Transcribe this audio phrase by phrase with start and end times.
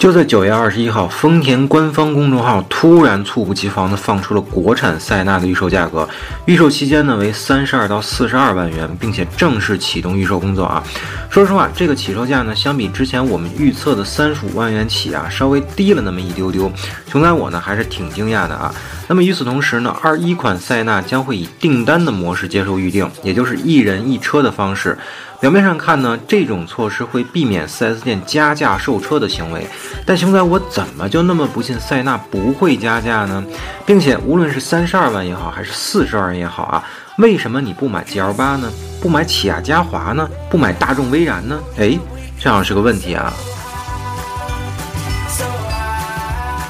[0.00, 6.08] 就在九月二十一号，丰田官方公众号突然猝不及防地放出了国产塞纳的预售价格，
[6.46, 10.82] 预售期间呢为三十二到四十二万元，并且正式启动预售工作啊。
[11.28, 16.72] 说实话，这个起售价呢，相比之前我们预测的三十五万元起啊，稍微低了那么一丢丢。
[17.12, 18.74] 熊仔我呢还是挺惊讶的啊。
[19.06, 24.96] 那么与此同时呢，二一款塞纳将会以订单的模式接受预定，也就是一人一车的方式。
[25.40, 29.66] 表面上看呢，这种措施会避免 4S 店加价售车的行为，
[30.04, 33.42] 但熊仔我怎么就那么不信塞纳不会加价呢？
[33.86, 36.84] 并且无论是三十二万也好，还是四十万也好啊，
[37.16, 38.70] 为什么你不买 GL 八呢？
[39.00, 40.28] 不买起亚嘉华呢？
[40.50, 41.58] 不买大众威然呢？
[41.78, 41.98] 哎，
[42.38, 43.32] 这样是个问题啊。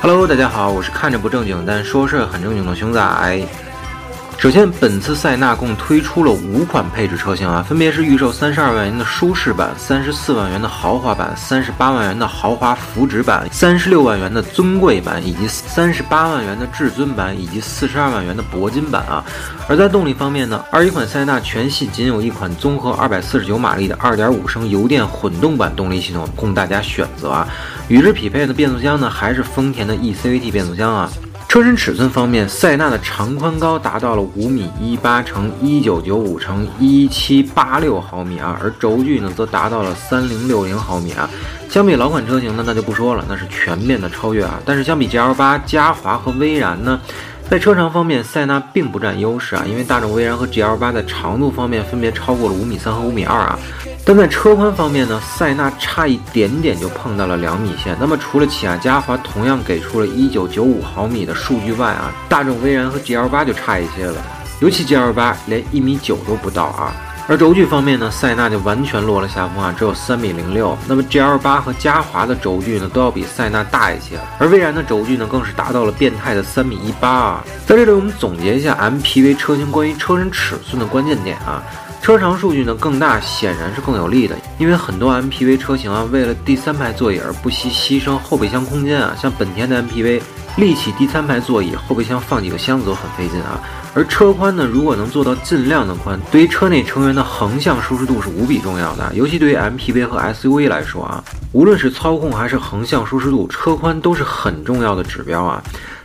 [0.00, 3.00] Hello，大家好，我是看着不正经但说事很正经的熊仔。
[4.40, 19.22] 首先，本次塞纳共推出了五款配置车型啊，分别是预售三十二万元的舒适版、三十四万元的豪华版、三十八万元的豪华福祉版、三十六万元的尊贵版，以及三十八万元的至尊版，以及四十二万元的铂金版啊。
[19.68, 27.46] 而在动力方面呢，二一款塞纳全系仅有一款综合二百四十九马力的二点五升油电混动版动力系统供大家选择啊。
[27.88, 31.12] 与之匹配的变速箱呢，还是丰田的 eCVT 变速箱啊。
[31.50, 41.28] 车身尺寸方面，塞纳的长宽高达到了五米一八乘一九九五乘一七八六毫米啊，而轴距呢则达到了三零六零毫米啊。
[41.68, 44.60] 相比老款车型呢，那就不说了，那是全面的超越啊。
[44.64, 47.00] 但是相比 GL 八、嘉华和威然呢？
[47.50, 53.58] 在车长方面，塞纳并不占优势啊，因为大众威然和 GL 八在长度方面分别超过了五米三和五米二啊。
[54.06, 57.96] 但在车宽方面呢，塞纳差一点点就碰到了两米线。
[57.98, 64.22] 那么除了起亚嘉华同样给出了一九九五毫米的数据外啊，大众威然和 GL 八就差一些了，
[64.60, 66.94] 尤其 GL 八连一米九都不到啊。
[67.30, 70.76] 而轴距方面呢，塞纳就完全落了下风啊，只有三米零六。
[70.88, 77.44] 那么 GL 八和嘉华的轴距呢，都要比塞纳大一些，而威然的轴距呢，更是达到了变态的三米一八啊。
[77.64, 81.62] 在这里，我们总结一下 MPV 车型关于车身尺寸的关键点啊。
[82.02, 90.20] 车长数据呢更大，显然是更有利的，因为很多 MPV 车型啊，为了第三排座椅而不惜牺牲后备箱空间啊，像本田的 MPV。
[90.56, 93.60] 立起第三排座椅，后备箱放几个箱子都很费劲啊。
[93.94, 99.12] 而车宽呢，如果能做到尽量的宽，对于车内成员的横向舒适度是无比重要的。
[99.14, 101.22] 尤其对于 MPV 和 SUV 来说啊，
[101.52, 105.62] 无论是操控还是横向舒适度，车宽都是很重要的指标啊。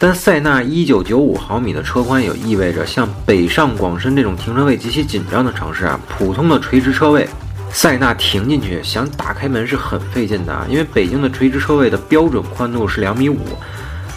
[0.00, 7.28] 但塞纳一九九五毫米的车宽，也意味着像北上广深这种停车位极其紧张的城市啊，普通的垂直车位，
[7.72, 10.64] 塞纳停进去想打开门是很费劲的啊。
[10.70, 13.38] 因为北京的垂直车位的标准宽度是两米五。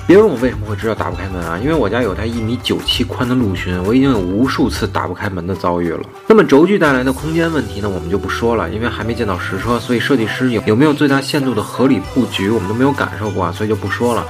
[0.06, 1.58] 别问我为什么会知道打不开门啊？
[1.58, 6.02] 因为我家有台一米九七宽的陆巡，我已经有无数次打不开门的遭遇了。
[6.28, 7.90] 那么轴距带来的空间问题呢？
[7.90, 14.24] 我们就不说了，因为还没见到实车，所以设计师有有没有最大限度的合理布局，我们都没有感受过啊，所以就不说了。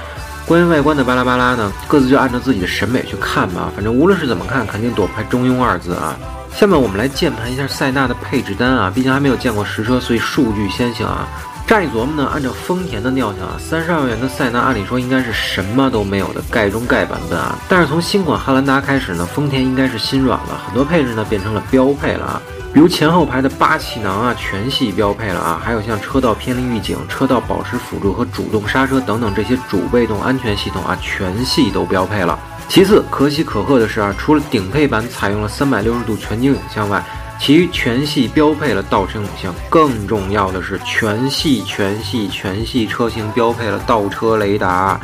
[0.46, 3.72] 关于外观的巴拉巴拉呢，各自就按照自己的审美去看吧。
[3.74, 6.16] 反正无论是怎么看，肯定躲不开中庸二字啊。
[6.54, 11.26] 下面我们来键盘一下塞纳的配置单啊，毕竟还没有见过实车，所以数据先行啊。
[11.64, 17.56] 乍一琢磨呢，按照丰田的尿性啊，三十二万元的塞纳按理说应该是什么都没有的盖中盖版本啊。
[17.68, 22.42] 但是从新款汉兰达开始呢，丰田应该是心软了，很多配置呢变成了标配了啊。
[22.72, 25.60] 比如前后排的八气囊啊，全系标配了啊。
[25.62, 32.38] 还有像车道偏离预警、车道保持辅助和主动刹车等等这些主被动安全系统啊，全系都标配了。
[32.68, 37.04] 其次，可喜可贺的是啊，除了顶配版采用了三百六十度全景影像外，
[37.38, 44.98] 其余全系标配了倒车影像，更重要的是，全系全系全系车型标配了倒车雷达。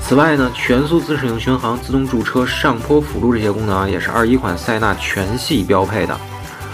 [0.00, 6.16] 此外呢，全速自适应巡航、自动驻车、上坡辅助这些功能啊，也是二一款塞纳全系标配的。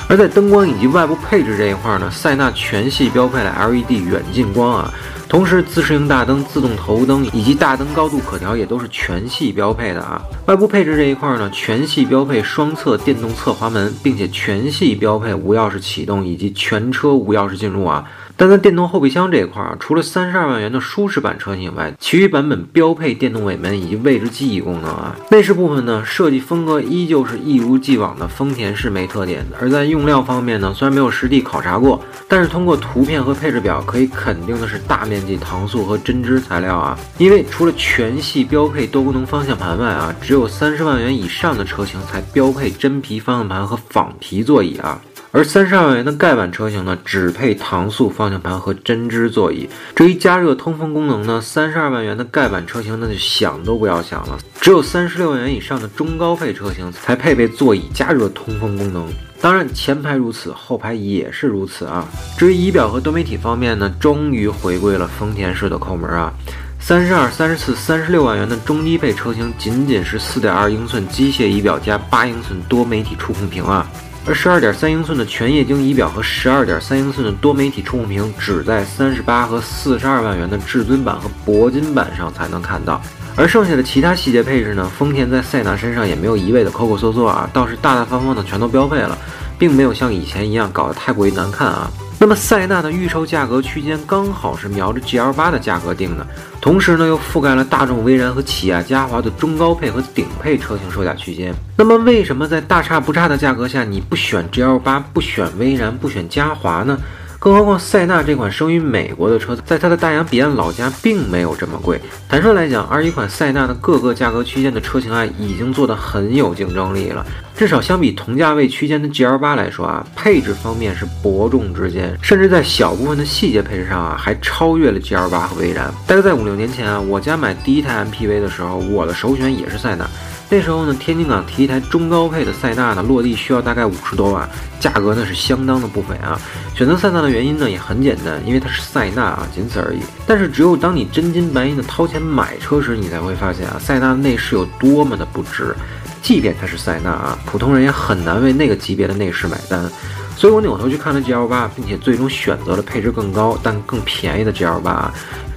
[0.09, 4.93] 而在灯光以及外部配置这一块呢，塞纳全系标配了 LED 远近光啊。
[5.27, 10.23] 同时，自适应大灯、自动头灯以及大灯高度可调也都是全系标配的啊。
[10.47, 18.05] 外部配置这一块呢，全系标配双侧电动侧滑门，并且全系标配无钥匙启动以及全车无钥匙进入啊。
[18.37, 25.17] 但在电动后备箱这一块啊，除了三十二万元的舒适版车型以外，其余版本标配电动尾门以及位置记忆功能啊。
[25.31, 29.47] 内饰部分呢，设计风格依旧是一如既往的丰田式没特点。
[29.61, 36.99] 而在用料方面呢，虽然没有实地考察过，但是通过图片和配置表可以肯定的是大面积搪塑和针织材料啊。
[37.19, 45.01] 因为除了全系标配多功能方向盘外啊，只有三十万元以上的车型才标配真皮方向盘和仿皮座椅啊。
[45.35, 49.69] 而三十二万元的盖板车型呢，只配搪塑方向盘和针织座椅。
[49.97, 54.39] 至于加热通风功能呢，三十二万元的盖板车型那就想都不要想了。
[54.61, 59.13] 只有三十六万元以上的中高配车型才配备座椅加热通风功能。
[59.41, 62.07] 当然，前排如此，后排也是如此啊。
[62.39, 66.33] 至于仪表和多媒体方面呢，终于回归了丰田式的抠门啊。
[66.79, 73.85] 三十二、三十四、三十六万元的中低配车型，仅仅是四点二英寸机械仪表加八英寸多媒体触控屏啊。
[74.27, 83.01] 而十二点三英寸的全液晶仪表和十二点三英寸的多媒体触控屏，只在三十八和四十二万元的至尊版和铂金版上才能看到。
[83.37, 89.19] 而剩下的其他细节配置呢，丰田在塞纳身上也没有一味的抠抠搜搜啊，倒是大大方方的全都标配了，
[89.59, 91.91] 并没有像以前一样搞得太过于难看啊。
[92.19, 96.27] 那么塞纳的预售价格区间刚好是瞄着 GL 八的价格定的，
[96.61, 101.55] 同时呢又覆盖了大众威然和起亚嘉华的中高配和顶配车型售价区间。
[101.77, 106.97] 那么为什么在大差不差的价格下，你不选 GL 八，不选威然，不选嘉华呢？
[107.45, 112.01] 更何况塞纳这款生于美国的车，在它的大洋彼岸老家并没有这么贵。
[112.27, 117.23] 坦率来讲，二一款塞纳的各个价格区间的车型啊，已经做得很有竞争力了。
[117.55, 125.93] 至少相比同价位区间的 GL 八来说啊，配置方面是伯仲之间，甚至在小部分的细节配置上啊，还超越了 GL 八和威然。
[126.07, 130.09] 大概在五六年前啊，我家买第一台 MPV 的时候，我的首选也是塞纳。
[130.51, 134.49] 那时候呢，天津港提一台中高配的塞纳呢，落地需要大概五十多万，
[134.79, 136.41] 价格呢是相当的不菲啊。
[136.77, 139.99] 选择塞纳的原因呢也很简单，因为它是塞纳啊，仅此而已。
[140.27, 145.75] 但是只有当你真金白银的掏钱买车时，你才会发现啊，塞纳的内饰有多么的不值。
[146.23, 149.91] 即便它是塞纳啊，普通人也很难为那个级别的内饰买单。
[150.37, 155.13] 所以我扭头去看了 GL 八，并且最终选择了配置更高但更便宜的 GL 八。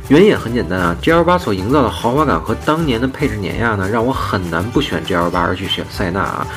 [0.10, 6.48] 原因也很简单啊，G L 八所营造的豪华感和当年的配置碾压呢，让我很难不选 G L 八而去选塞纳啊。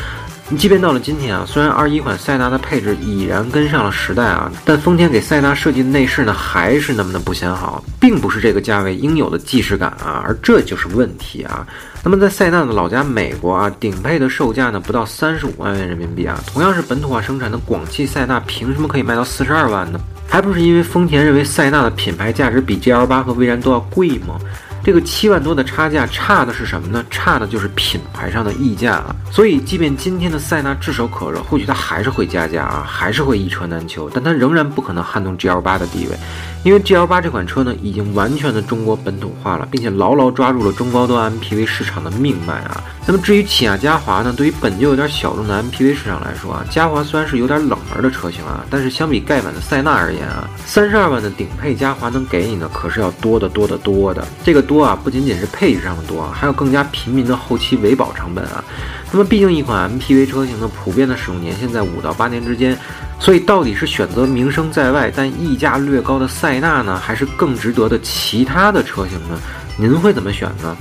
[0.59, 11.65] 即便到了今天啊，虽然二一款塞纳的配置已然跟上了时代啊，但丰田给塞纳设计的内饰呢，还是那么的不显好，并不是这个价位应有的既视感啊，而这就是问题啊。
[12.03, 20.01] 那么在塞纳的老家美国啊，顶配的售价呢不到三十五万元人民币啊，同样是本土化生产的广汽塞纳，凭什么可以卖到四十二万呢？
[20.31, 24.39] 还不是因为丰田认为塞纳的品牌价值比 GL 八和威然都要贵吗？
[24.83, 27.05] 这个七万多的差价，差的是什么呢？
[27.11, 29.15] 差的就是品牌上的溢价啊！
[29.31, 36.17] 所以，即便今天的塞纳炙手可热，或许它还是会加价啊，还是会一车难求，但它仍然不可能撼动 GL 八的地位。
[36.63, 42.85] 因为 G L 八这款车呢，已经完全的中国本土化了，并且牢牢抓住了中高端 MPV 市场的命脉啊。
[43.07, 54.23] 那么至于起亚嘉华呢，对于本就有点小众的 MPV 市场来说啊，嘉华虽然是有点冷门的车型啊，但是相比盖板的塞纳而言啊，三十二万的顶配嘉华能给你的可是要多得多得多的。
[54.45, 58.63] 这个多啊，不仅仅是配置上的多啊，还有更加平民的后期维保成本啊。
[59.11, 62.79] 那么毕竟一款 MPV 车型呢，普遍的使用年限在五到八年之间。
[63.19, 69.37] 所以，到底是选择名声在外但溢价略高的塞纳呢，还是更值得的其他的车型呢？
[69.77, 70.77] 您会怎么选呢？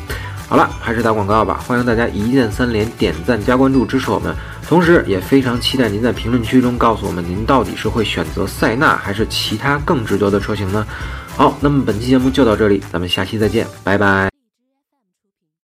[0.47, 1.59] 好了，还是打广告吧。
[1.67, 4.33] 欢迎大家一键三连、点赞加关注支持我们，
[4.67, 10.85] 同时也非常期待您在评论区中告诉我们，您到底是会选择塞纳还是其他更值得的车型呢？
[11.39, 14.28] 好，那么本期节目就到这里，咱们下期再见，拜拜。